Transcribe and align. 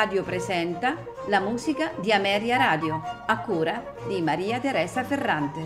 Radio 0.00 0.22
presenta 0.22 0.96
la 1.26 1.40
musica 1.40 1.92
di 2.00 2.10
Ameria 2.10 2.56
Radio, 2.56 3.02
a 3.26 3.38
cura 3.40 3.96
di 4.08 4.22
Maria 4.22 4.58
Teresa 4.58 5.04
Ferrante. 5.04 5.60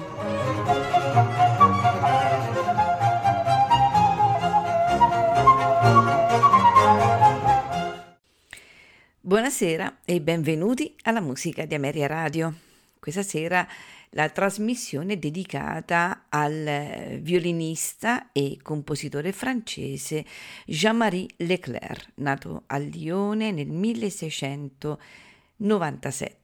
Buonasera 9.21 9.99
e 10.05 10.21
benvenuti 10.21 10.97
alla 11.03 11.21
musica 11.21 11.65
di 11.65 11.77
Ameria 11.77 12.09
Radio. 12.09 12.55
Questa 12.99 13.23
sera 13.23 13.65
la 14.15 14.29
trasmissione 14.29 15.19
dedicata 15.19 16.27
al 16.29 17.19
violinista 17.21 18.31
e 18.33 18.59
compositore 18.63 19.33
francese 19.33 20.25
Jean-Marie 20.67 21.27
Leclerc, 21.39 22.13
nato 22.17 22.65
a 22.67 22.77
Lione 22.79 23.51
nel 23.51 23.69
1697. 23.69 26.43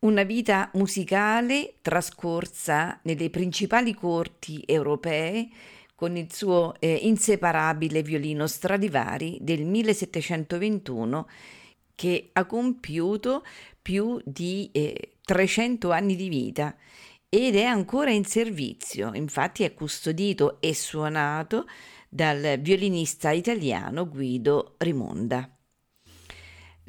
Una 0.00 0.22
vita 0.22 0.70
musicale 0.74 1.78
trascorsa 1.82 3.00
nelle 3.02 3.30
principali 3.30 3.94
corti 3.94 4.62
europee 4.64 5.48
con 5.96 6.16
il 6.16 6.32
suo 6.32 6.76
eh, 6.78 7.00
inseparabile 7.02 8.02
violino 8.02 8.46
Stradivari 8.46 9.38
del 9.40 9.64
1721 9.64 11.28
che 11.96 12.30
ha 12.32 12.46
compiuto 12.46 13.44
più 13.82 14.20
di 14.24 14.70
eh, 14.70 15.14
300 15.28 15.90
anni 15.90 16.16
di 16.16 16.30
vita 16.30 16.74
ed 17.28 17.54
è 17.54 17.64
ancora 17.64 18.10
in 18.10 18.24
servizio, 18.24 19.12
infatti 19.12 19.62
è 19.62 19.74
custodito 19.74 20.58
e 20.62 20.72
suonato 20.74 21.66
dal 22.08 22.58
violinista 22.60 23.30
italiano 23.30 24.08
Guido 24.08 24.76
Rimonda. 24.78 25.54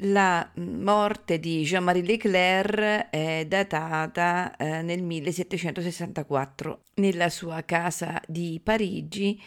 La 0.04 0.50
morte 0.54 1.38
di 1.38 1.64
Jean-Marie 1.64 2.02
Leclerc 2.02 3.10
è 3.10 3.44
datata 3.46 4.56
eh, 4.56 4.80
nel 4.80 5.02
1764 5.02 6.84
nella 6.94 7.28
sua 7.28 7.62
casa 7.66 8.22
di 8.26 8.58
Parigi, 8.64 9.38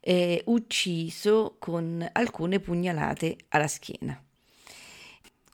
eh, 0.00 0.42
ucciso 0.46 1.56
con 1.58 2.08
alcune 2.12 2.60
pugnalate 2.60 3.36
alla 3.48 3.68
schiena. 3.68 4.18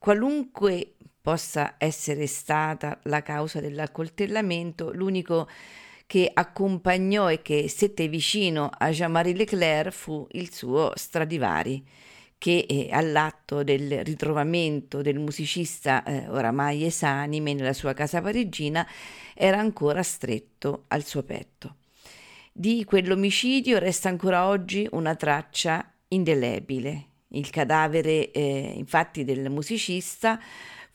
Qualunque 0.05 0.94
possa 1.25 1.77
essere 1.79 2.27
stata 2.27 2.99
la 3.05 3.23
causa 3.23 3.59
dell'accoltellamento, 3.59 4.93
l'unico 4.93 5.49
che 6.05 6.31
accompagnò 6.31 7.31
e 7.31 7.41
che 7.41 7.67
stette 7.67 8.09
vicino 8.09 8.69
a 8.71 8.91
Jean-Marie 8.91 9.33
Leclerc 9.33 9.91
fu 9.91 10.27
il 10.33 10.53
suo 10.53 10.93
Stradivari, 10.95 11.83
che 12.37 12.89
all'atto 12.91 13.63
del 13.63 14.05
ritrovamento 14.05 15.01
del 15.01 15.19
musicista 15.19 16.05
eh, 16.05 16.29
oramai 16.29 16.85
esanime 16.85 17.55
nella 17.55 17.73
sua 17.73 17.95
casa 17.95 18.21
parigina 18.21 18.87
era 19.33 19.59
ancora 19.59 20.03
stretto 20.03 20.85
al 20.89 21.07
suo 21.07 21.23
petto. 21.23 21.77
Di 22.53 22.85
quell'omicidio 22.85 23.79
resta 23.79 24.11
ancora 24.11 24.47
oggi 24.47 24.87
una 24.91 25.15
traccia 25.15 25.91
indelebile. 26.09 27.13
Il 27.35 27.51
cadavere, 27.51 28.31
eh, 28.31 28.73
infatti, 28.77 29.25
del 29.25 29.51
musicista 29.51 30.41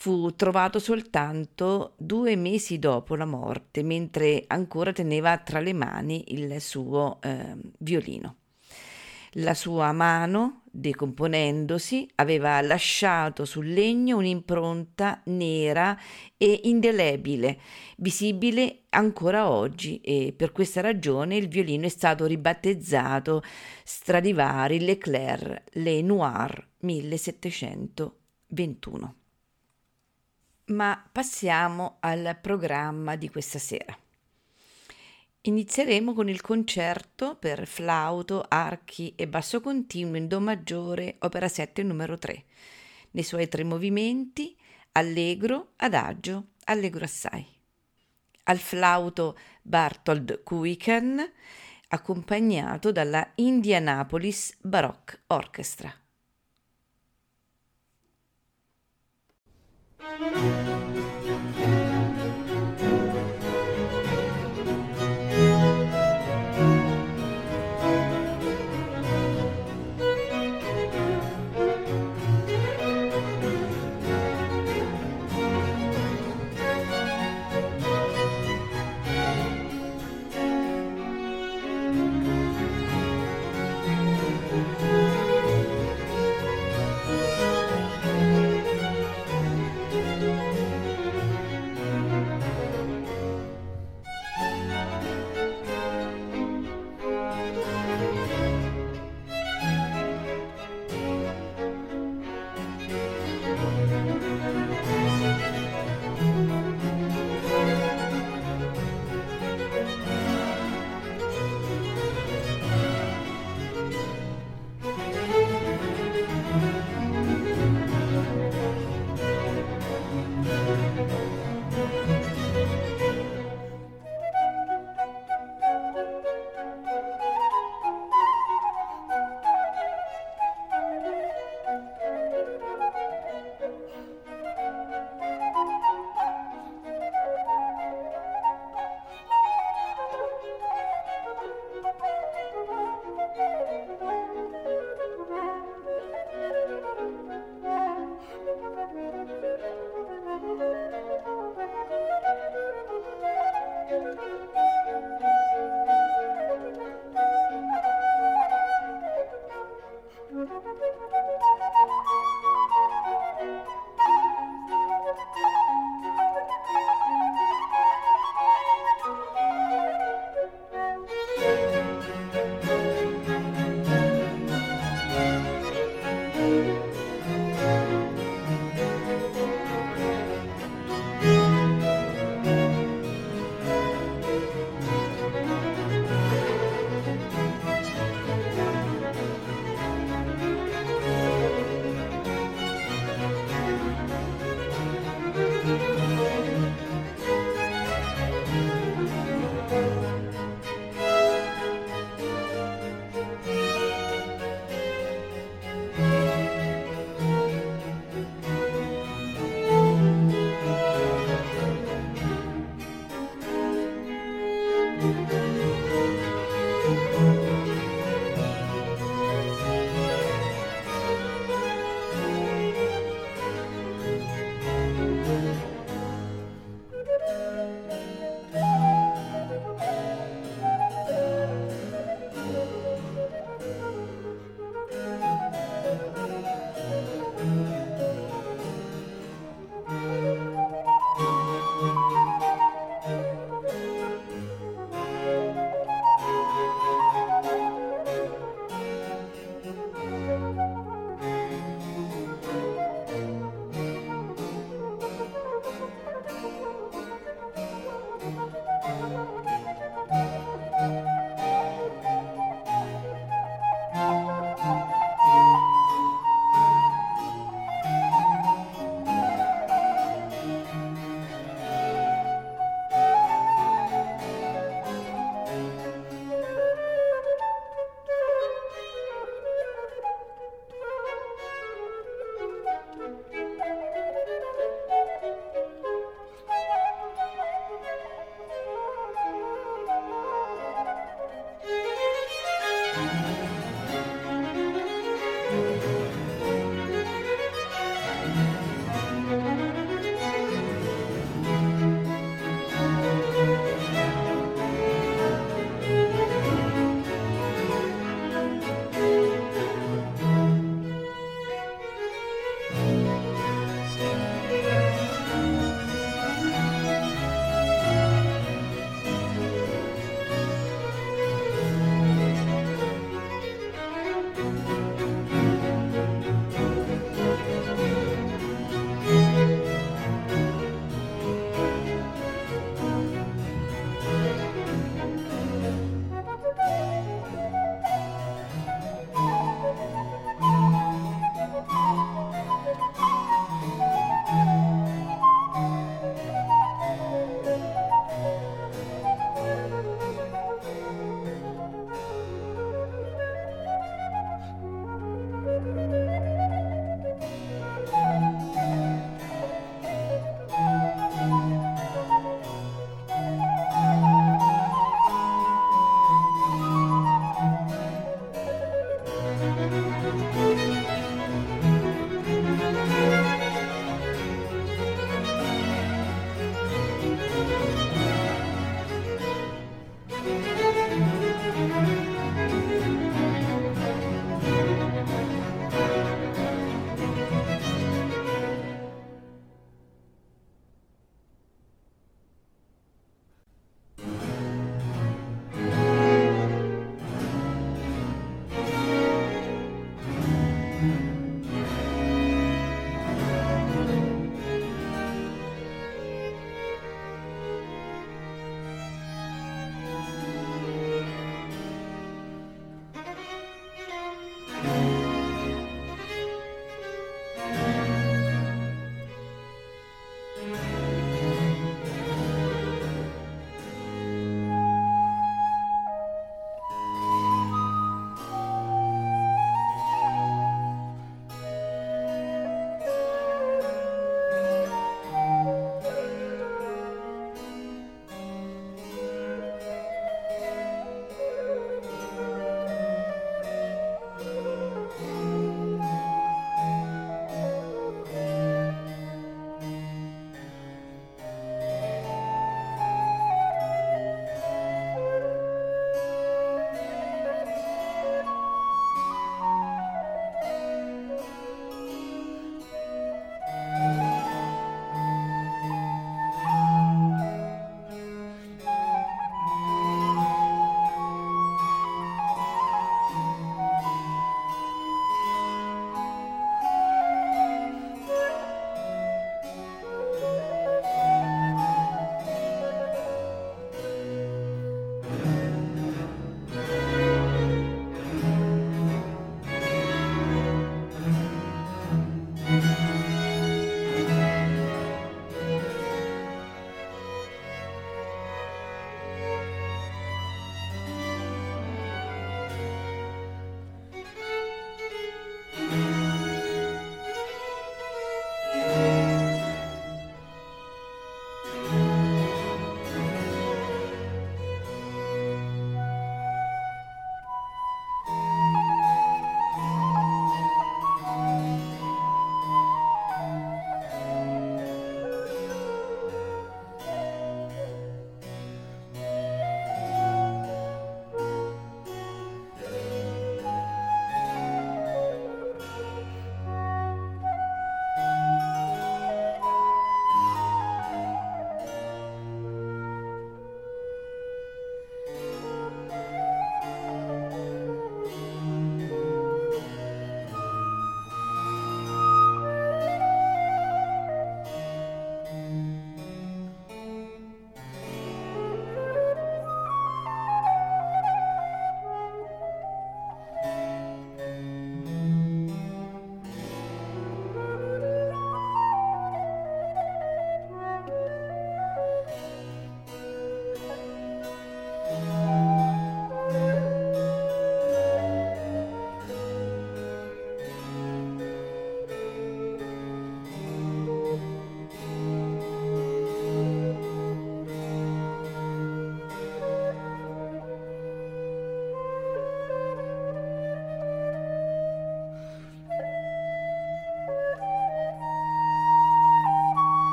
fu 0.00 0.34
trovato 0.36 0.78
soltanto 0.78 1.94
due 1.96 2.36
mesi 2.36 2.78
dopo 2.78 3.16
la 3.16 3.24
morte, 3.24 3.82
mentre 3.82 4.44
ancora 4.46 4.92
teneva 4.92 5.36
tra 5.38 5.58
le 5.58 5.72
mani 5.72 6.24
il 6.28 6.60
suo 6.60 7.18
eh, 7.20 7.56
violino. 7.78 8.36
La 9.32 9.54
sua 9.54 9.92
mano, 9.92 10.62
decomponendosi, 10.70 12.08
aveva 12.16 12.60
lasciato 12.60 13.44
sul 13.44 13.72
legno 13.72 14.16
un'impronta 14.18 15.22
nera 15.26 15.96
e 16.36 16.62
indelebile, 16.64 17.60
visibile 17.96 18.80
ancora 18.90 19.48
oggi 19.50 20.00
e 20.00 20.34
per 20.36 20.50
questa 20.52 20.80
ragione 20.80 21.36
il 21.36 21.46
violino 21.48 21.86
è 21.86 21.90
stato 21.90 22.26
ribattezzato 22.26 23.42
Stradivari 23.84 24.80
Leclerc 24.80 25.62
Le 25.72 26.02
Noir 26.02 26.66
1721. 26.80 29.14
Ma 30.66 31.08
passiamo 31.10 31.96
al 32.00 32.36
programma 32.40 33.16
di 33.16 33.30
questa 33.30 33.58
sera. 33.58 33.96
Inizieremo 35.48 36.12
con 36.12 36.28
il 36.28 36.42
concerto 36.42 37.36
per 37.36 37.66
flauto, 37.66 38.44
archi 38.46 39.14
e 39.16 39.26
basso 39.26 39.62
continuo 39.62 40.16
in 40.16 40.28
Do 40.28 40.40
maggiore, 40.40 41.16
opera 41.20 41.48
7 41.48 41.82
numero 41.84 42.18
3, 42.18 42.44
nei 43.12 43.22
suoi 43.22 43.48
tre 43.48 43.64
movimenti 43.64 44.54
allegro, 44.92 45.72
adagio, 45.76 46.48
allegro 46.64 47.04
assai. 47.04 47.46
Al 48.44 48.58
flauto 48.58 49.38
Bartold 49.62 50.42
Kuiken, 50.42 51.32
accompagnato 51.88 52.92
dalla 52.92 53.32
Indianapolis 53.36 54.54
Baroque 54.60 55.20
Orchestra. 55.28 55.90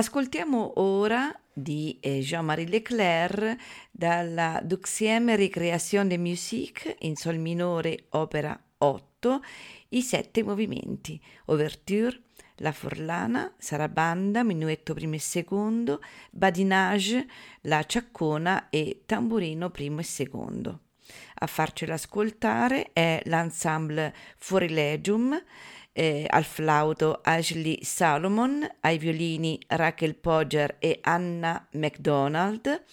Ascoltiamo 0.00 0.80
ora 0.80 1.30
di 1.52 1.98
eh, 2.00 2.20
Jean-Marie 2.20 2.66
Leclerc 2.66 3.56
dalla 3.90 4.58
Duxième 4.64 5.36
Récréation 5.36 6.06
de 6.06 6.16
Musique 6.16 6.96
in 7.00 7.16
Sol 7.16 7.36
minore, 7.36 8.06
opera 8.12 8.58
8, 8.78 9.42
i 9.90 10.00
sette 10.00 10.42
movimenti, 10.42 11.20
Ouverture, 11.48 12.18
La 12.60 12.72
Forlana, 12.72 13.52
Sarabanda, 13.58 14.42
Minuetto 14.42 14.94
primo 14.94 15.16
e 15.16 15.20
secondo, 15.20 16.00
Badinage, 16.30 17.26
La 17.64 17.84
Ciaccona 17.84 18.70
e 18.70 19.02
Tamburino 19.04 19.68
primo 19.68 20.00
e 20.00 20.04
secondo. 20.04 20.80
A 21.42 21.46
farcela 21.46 21.94
ascoltare 21.94 22.90
è 22.94 23.20
l'ensemble 23.24 24.14
Fuorilegium, 24.38 25.38
eh, 25.92 26.26
al 26.28 26.44
flauto 26.44 27.20
Ashley 27.22 27.78
Salomon, 27.82 28.66
ai 28.80 28.98
violini 28.98 29.60
Rachel 29.66 30.14
Pogger 30.14 30.76
e 30.78 30.98
Anna 31.02 31.66
MacDonald, 31.72 32.84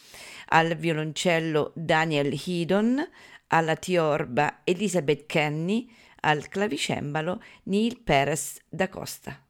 al 0.48 0.76
violoncello 0.76 1.72
Daniel 1.76 2.40
Hedon, 2.46 3.08
alla 3.48 3.76
tiorba 3.76 4.62
Elizabeth 4.64 5.26
Kenny, 5.26 5.90
al 6.22 6.48
clavicembalo 6.48 7.42
Neil 7.64 8.00
Perez 8.02 8.58
da 8.70 8.90
Costa. 8.90 9.42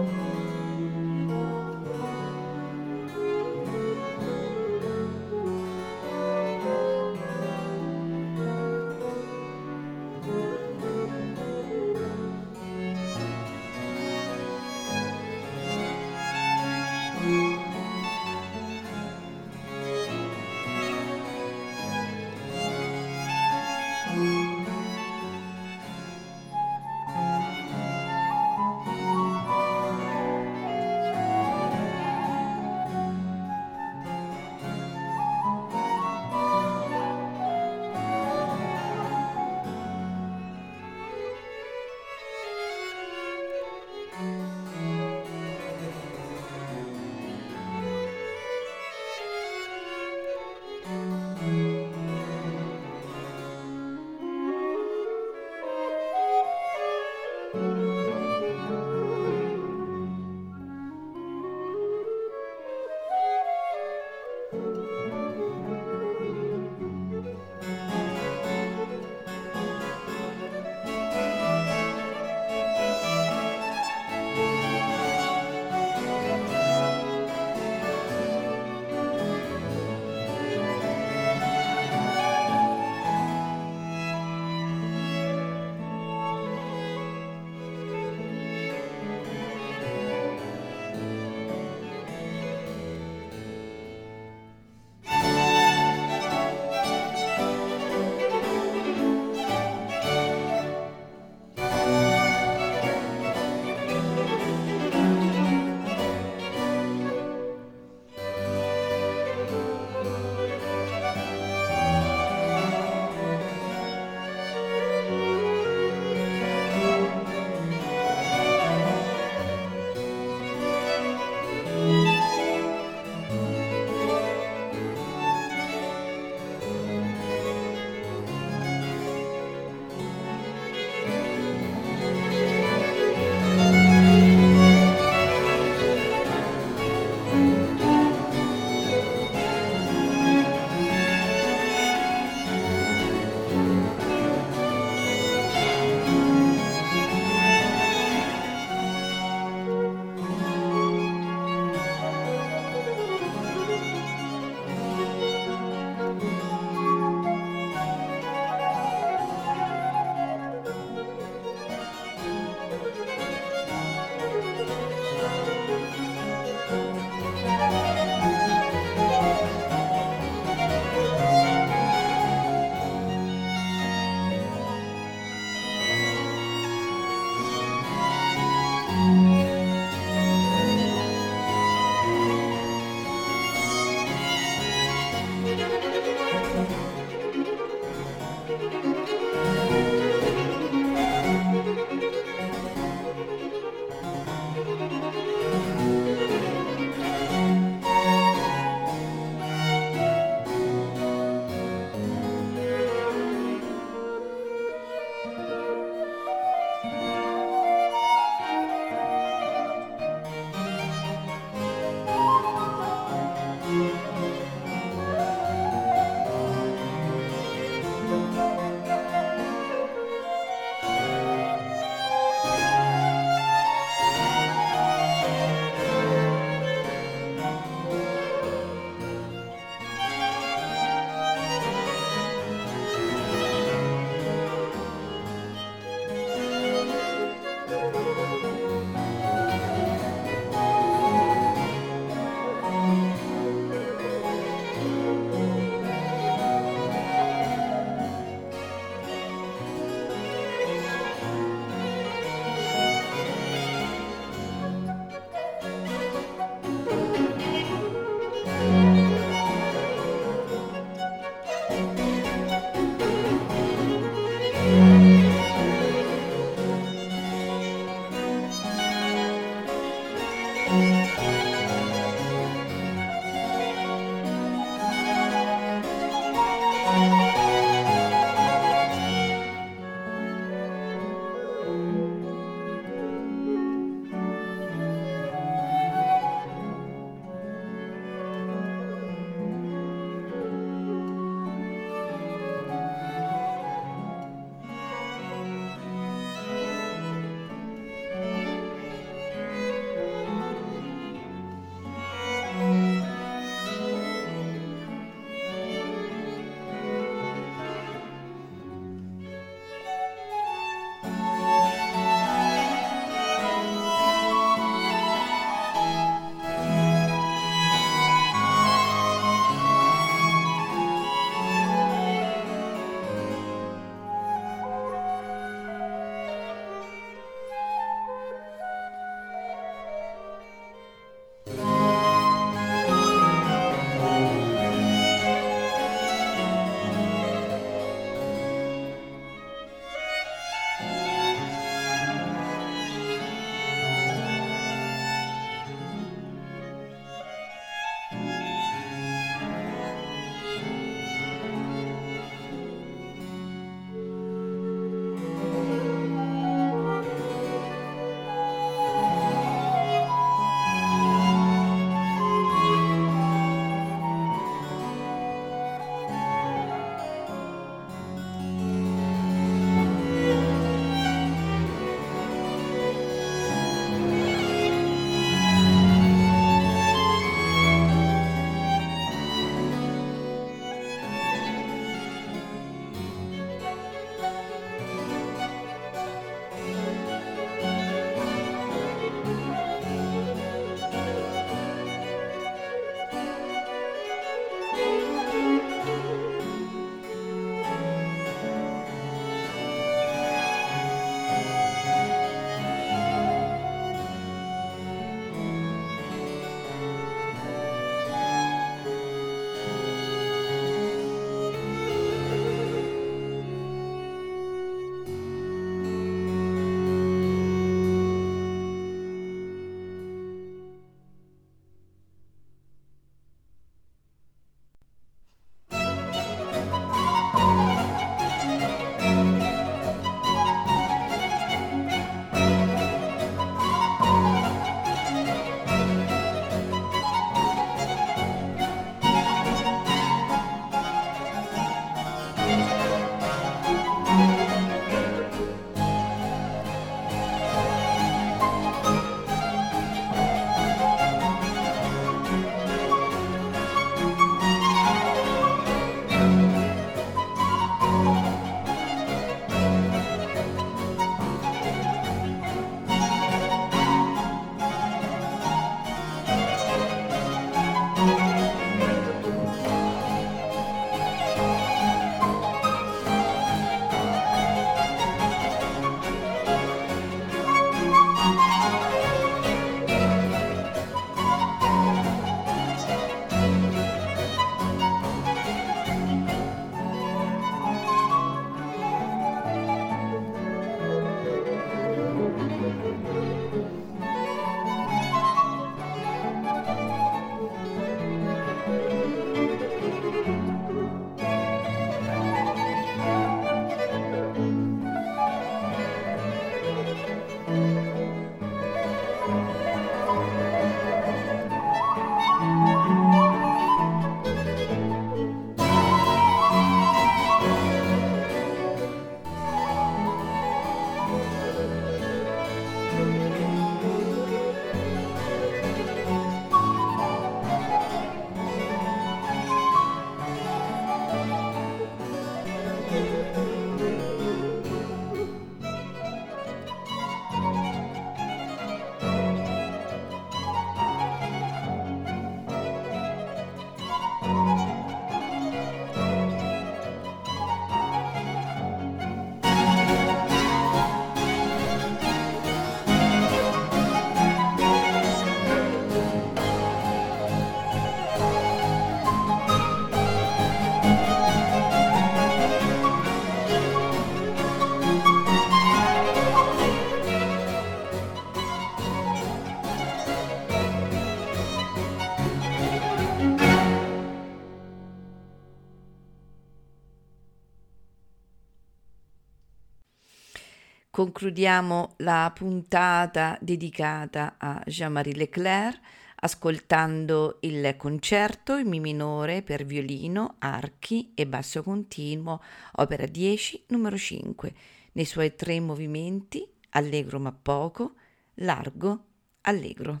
Concludiamo 580.98 581.94
la 581.98 582.28
puntata 582.34 583.38
dedicata 583.40 584.34
a 584.36 584.60
Jean-Marie 584.66 585.14
Leclerc 585.14 585.78
ascoltando 586.16 587.36
il 587.42 587.76
concerto 587.76 588.56
in 588.56 588.66
Mi 588.66 588.80
minore 588.80 589.42
per 589.42 589.64
violino, 589.64 590.34
archi 590.40 591.12
e 591.14 591.24
basso 591.24 591.62
continuo, 591.62 592.42
opera 592.72 593.06
10, 593.06 593.66
numero 593.68 593.96
5, 593.96 594.52
nei 594.94 595.04
suoi 595.04 595.36
tre 595.36 595.60
movimenti, 595.60 596.44
allegro 596.70 597.20
ma 597.20 597.30
poco, 597.30 597.92
largo, 598.34 599.04
allegro. 599.42 600.00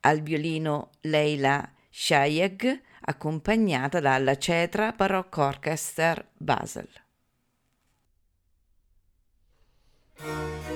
Al 0.00 0.22
violino 0.22 0.92
Leila 1.02 1.70
Shayeg, 1.90 2.80
accompagnata 3.02 4.00
dalla 4.00 4.38
Cetra 4.38 4.92
Baroque 4.92 5.42
Orchestra 5.42 6.26
Basel. 6.38 6.88
Thank 10.18 10.70
you. 10.70 10.75